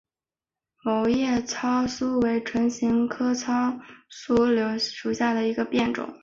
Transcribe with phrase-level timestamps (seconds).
[0.83, 4.33] 卵叶糙苏为唇形科糙苏
[4.79, 6.11] 属下的一个变种。